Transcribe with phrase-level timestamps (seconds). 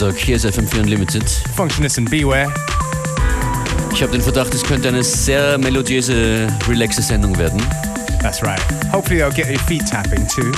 [0.00, 1.24] Nachmittag, hier ist FM4 Unlimited.
[1.54, 2.50] Functionist and Beware.
[3.92, 7.62] Ich habe den Verdacht, es könnte eine sehr melodiöse, relaxe Sendung werden.
[8.22, 8.60] That's right.
[8.90, 10.52] Hopefully they'll get your feet tapping too.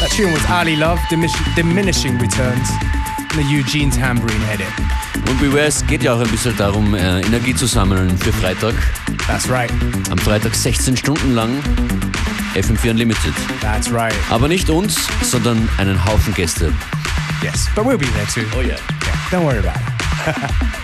[0.00, 2.68] That tune was Ali Love, Diminishing Returns,
[3.30, 4.66] and the Eugene Tambourine edit.
[5.30, 8.74] Und Beware, es geht ja auch ein bisschen darum, äh, Energie zu sammeln für Freitag.
[9.26, 9.70] That's right.
[10.10, 11.50] Am Freitag 16 Stunden lang
[12.54, 13.32] FM4 Unlimited.
[13.62, 14.14] That's right.
[14.28, 16.70] Aber nicht uns, sondern einen Haufen Gäste.
[17.44, 18.48] Yes, but we'll be there too.
[18.54, 18.80] Oh yeah.
[19.04, 20.80] Yeah, don't worry about it.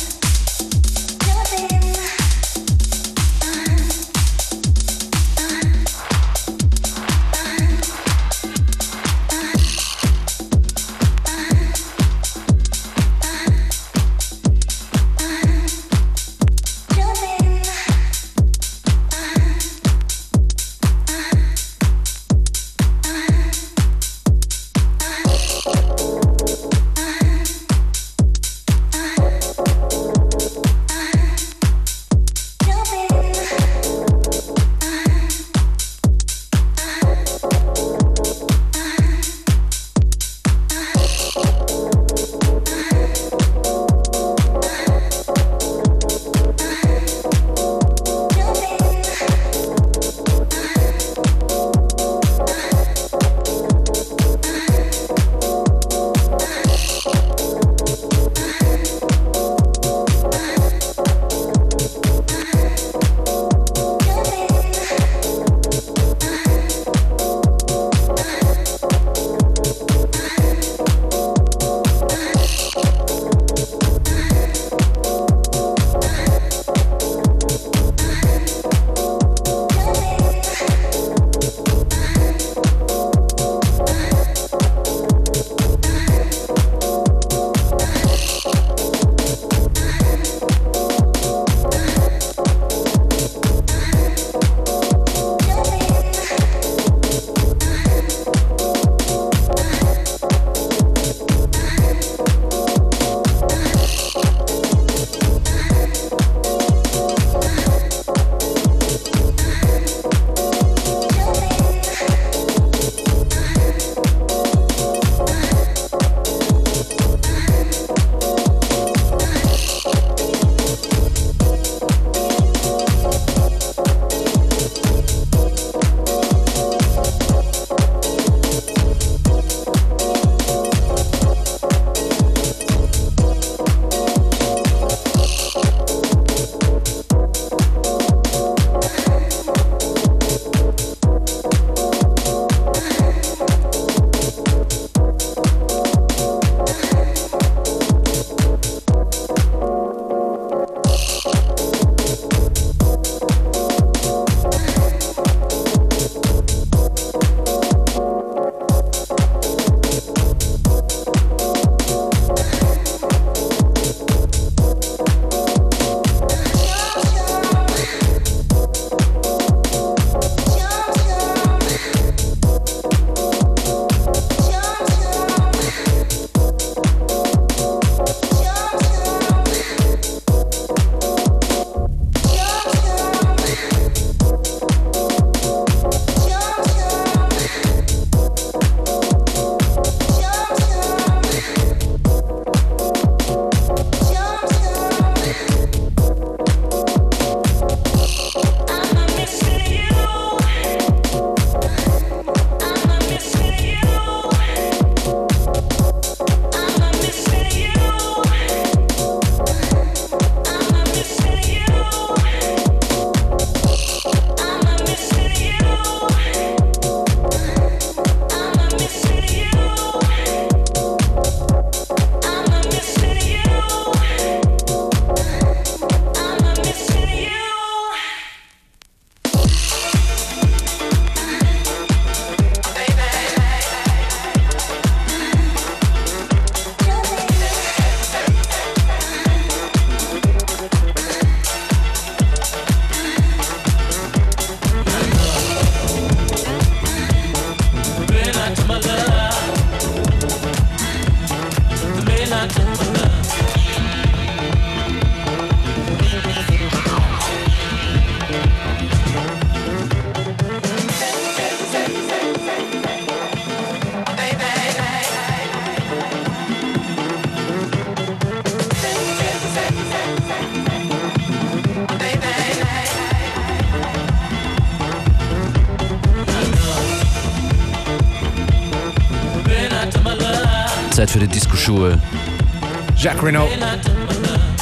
[283.01, 283.49] Jacques Renault,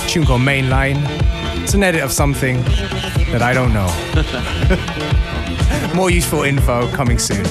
[0.07, 0.95] tune called Mainline.
[1.61, 2.63] It's an edit of something
[3.33, 3.89] that I don't know.
[5.93, 7.43] More useful info coming soon.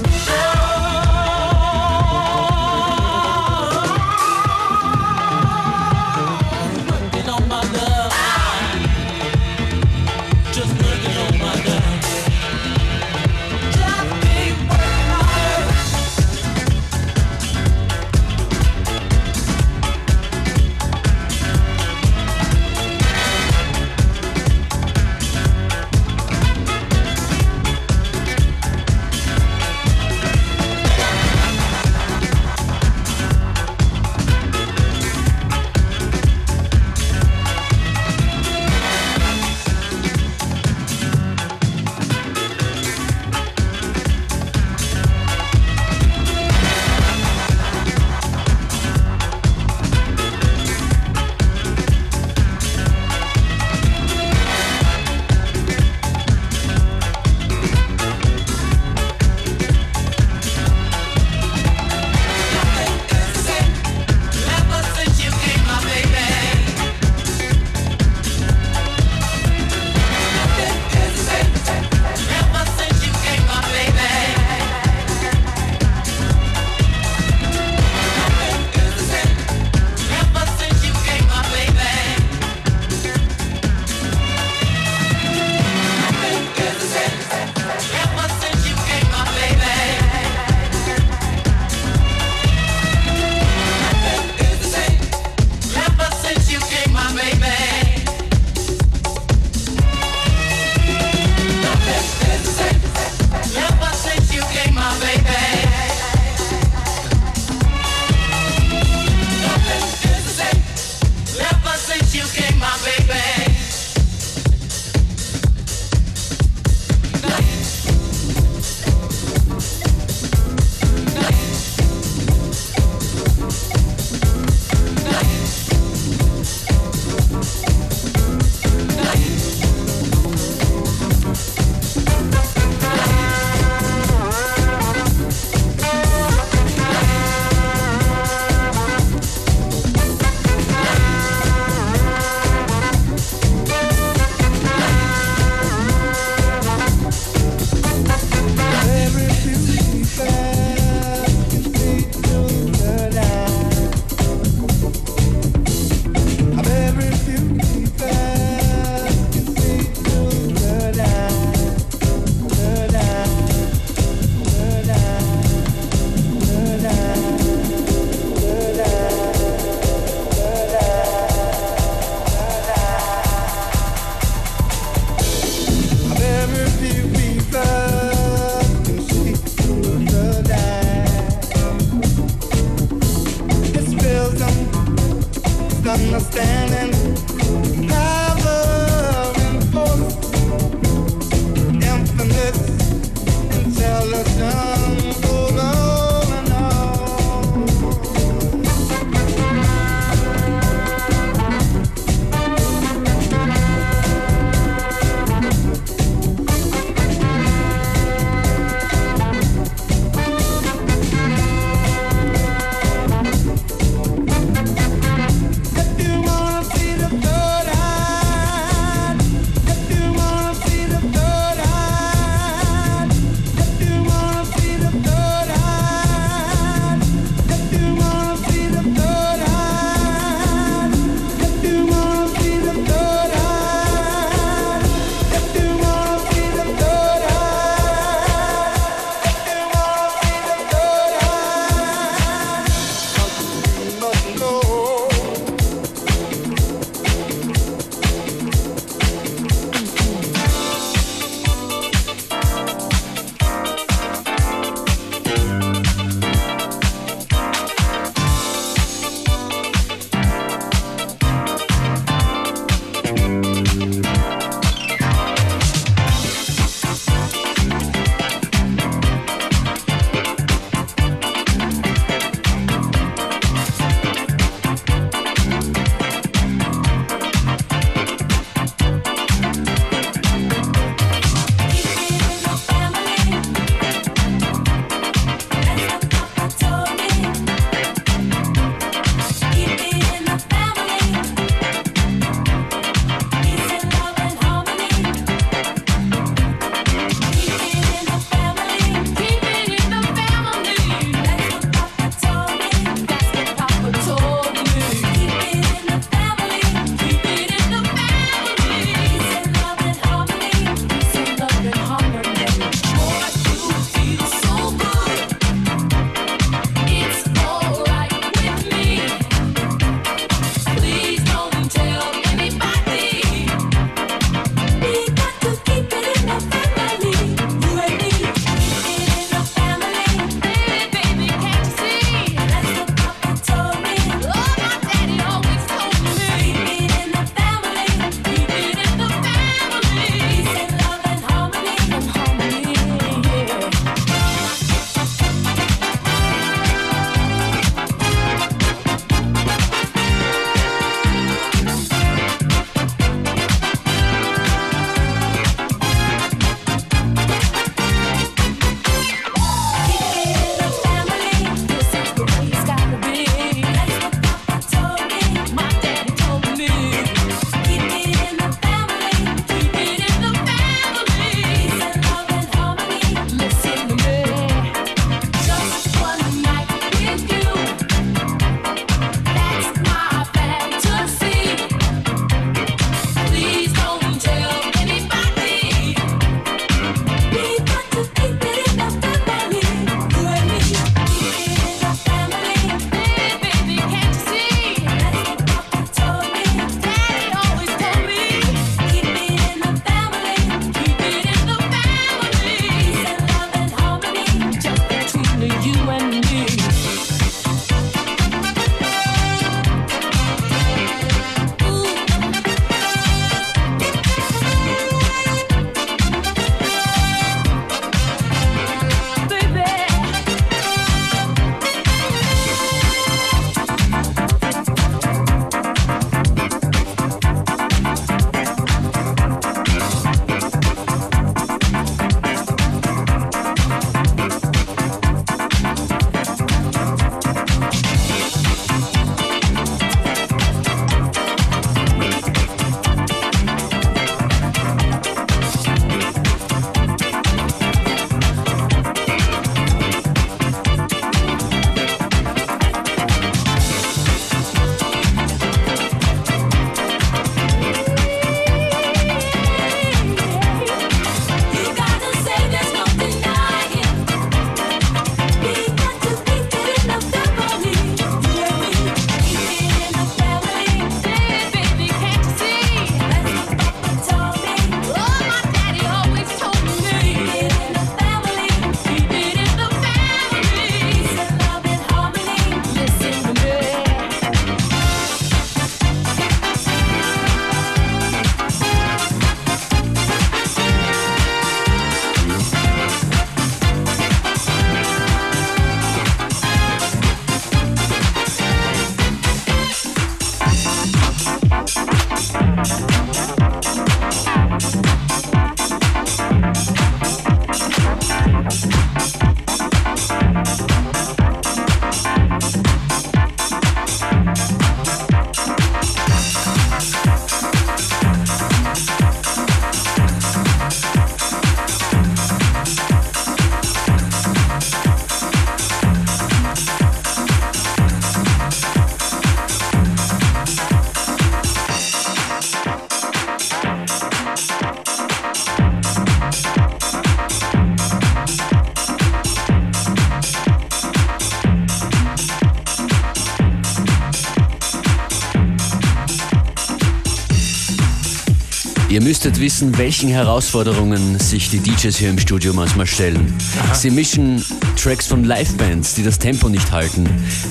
[548.99, 553.33] Ihr müsstet wissen, welchen Herausforderungen sich die DJs hier im Studio manchmal stellen.
[553.61, 553.73] Aha.
[553.73, 557.09] Sie mischen Tracks von Livebands, die das Tempo nicht halten,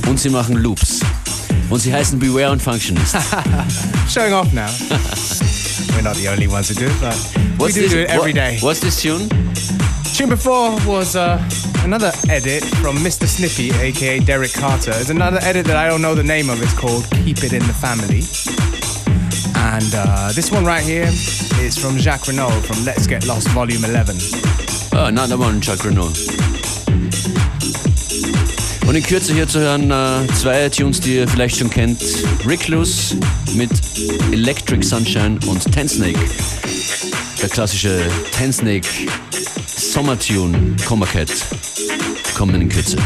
[0.10, 1.00] und sie machen Loops.
[1.70, 3.16] Und sie heißen Beware und Functionist.
[4.14, 4.68] Showing off now.
[5.96, 7.16] We're not the only ones who do it, but
[7.58, 8.58] what's we do, this, do it every what, day.
[8.60, 9.30] What's this tune?
[10.18, 11.42] Tune before was uh,
[11.86, 13.26] another edit from Mr.
[13.26, 14.92] Snippy, aka Derek Carter.
[14.96, 16.62] It's another edit that I don't know the name of.
[16.62, 18.67] It's called Keep It in the Family.
[19.78, 21.06] And uh, this one right here
[21.62, 24.18] is from Jacques Renault from Let's Get Lost Volume 11.
[24.94, 26.18] Oh, another one, Jacques Renault.
[28.88, 32.02] Und in Kürze hier zu hören äh, zwei Tunes, die ihr vielleicht schon kennt.
[32.44, 33.18] Recluse
[33.54, 33.70] mit
[34.32, 36.20] Electric Sunshine und Ten Snake.
[37.40, 38.88] Der klassische Ten Snake
[39.68, 41.30] Sommertune Coma Cat
[42.36, 42.98] kommen in Kürze.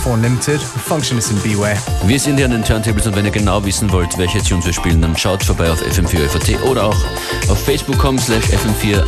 [0.00, 1.76] FM4 Unlimited, Functionist and Beware.
[2.04, 4.72] Wir sind hier an den Turntables und wenn ihr genau wissen wollt, welche Tunes wir
[4.72, 6.96] spielen, dann schaut vorbei auf FM4 oder auch
[7.48, 9.02] auf facebook.com slash FM4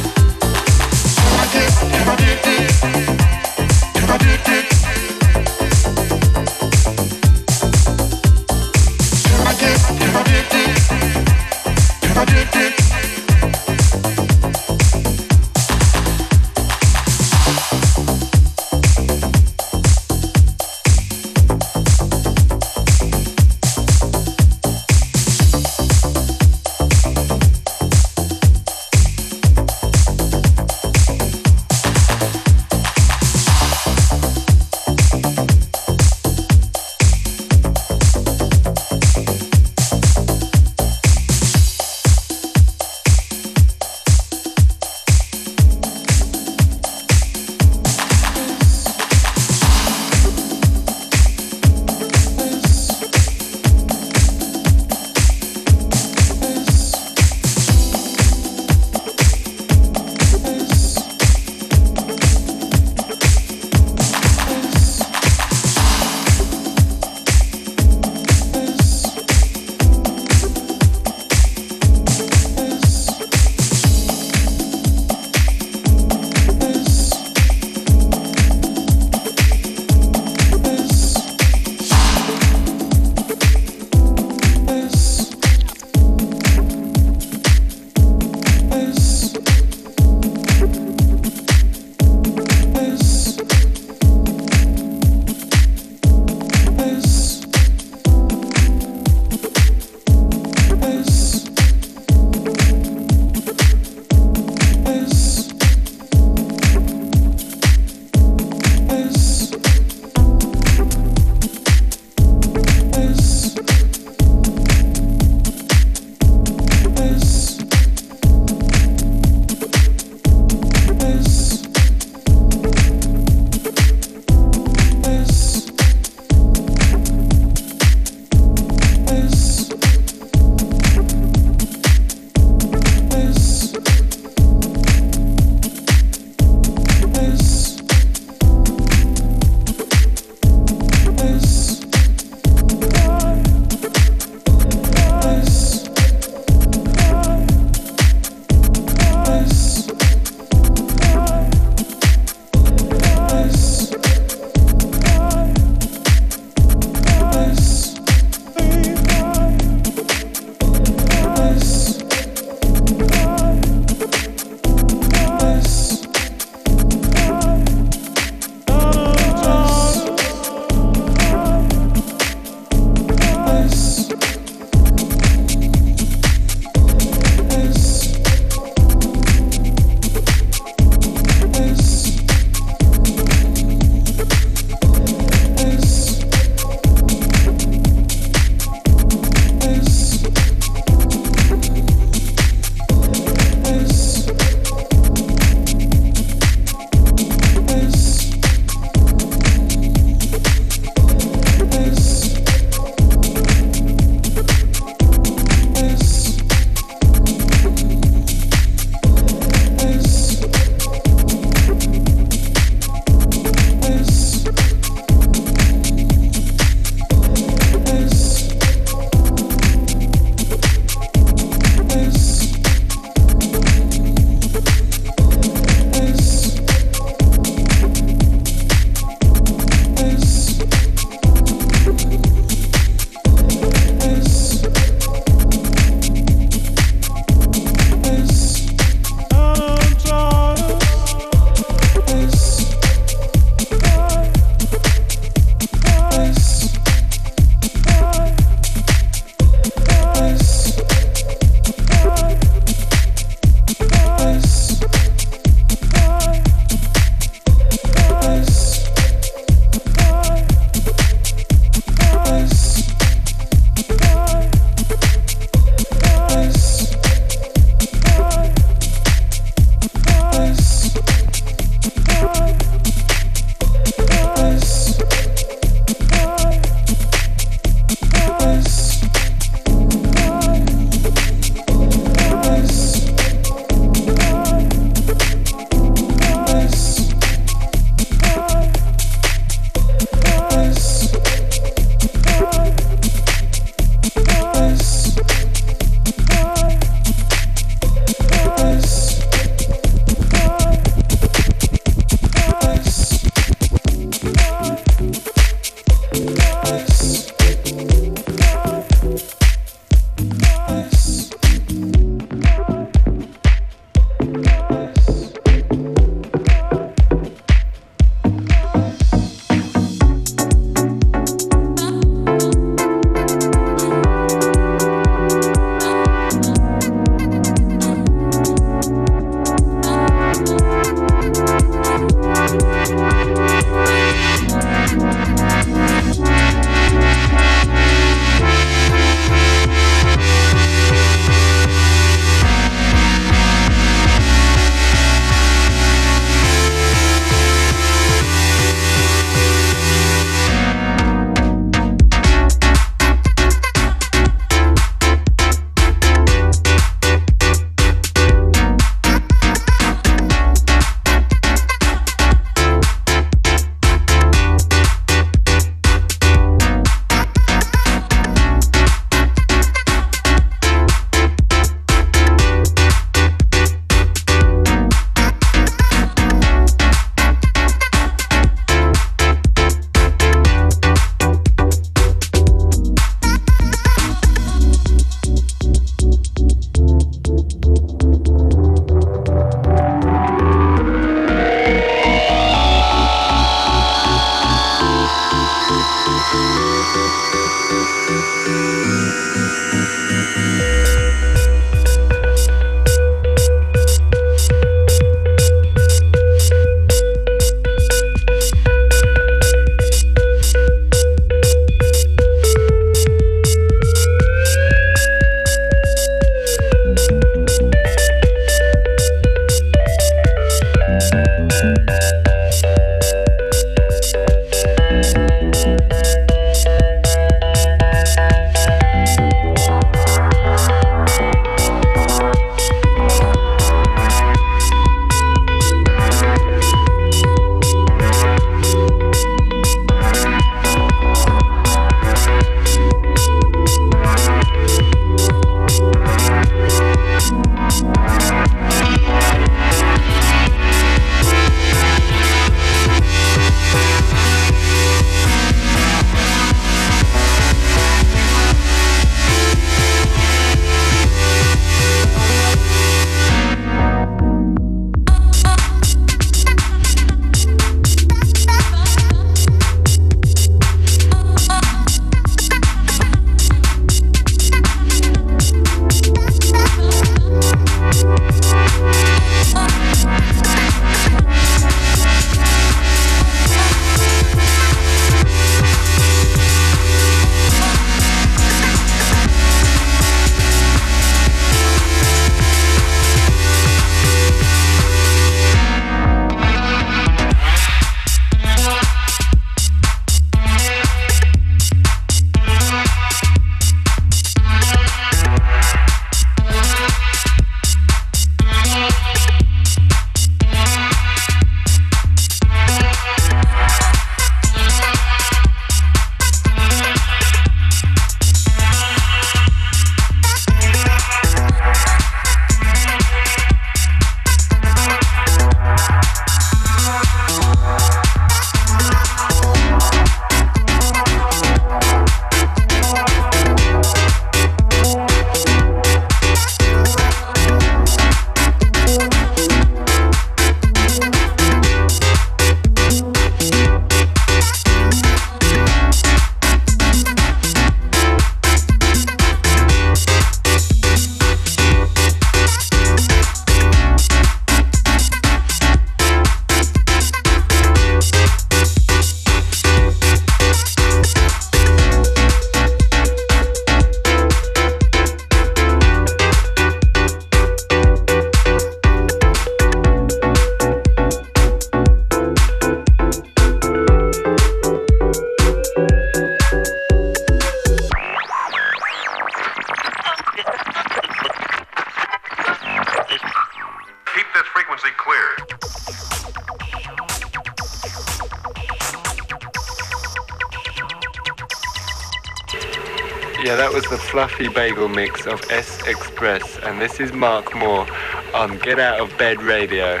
[593.90, 597.86] the fluffy bagel mix of S Express, and this is Mark Moore
[598.34, 600.00] on Get Out of Bed Radio.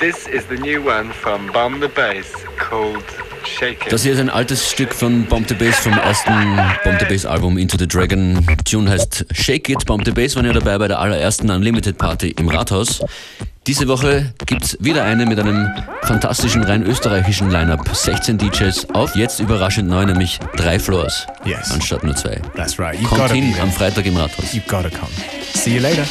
[0.00, 3.04] This is the new one from Bomb the Bass called
[3.44, 3.92] Shake It.
[3.92, 7.26] Das hier ist ein altes Stück von Bomb the Bass vom ersten Bomb the Bass
[7.26, 8.46] Album Into the Dragon.
[8.64, 9.84] Tune heißt Shake It.
[9.86, 13.00] Bomb the Bass waren ja dabei bei der allerersten Unlimited Party im Rathaus.
[13.66, 15.68] Diese Woche gibt's wieder eine mit einem
[16.02, 17.86] fantastischen rein österreichischen Lineup.
[17.94, 21.26] 16 DJs auf, jetzt überraschend neu, nämlich drei Floors.
[21.44, 21.70] Yes.
[21.70, 22.40] Anstatt nur zwei.
[22.56, 22.98] That's right.
[22.98, 24.54] You've Kommt hin am Freitag im Rathaus.
[24.54, 25.12] You've got to come.
[25.54, 26.04] See you later.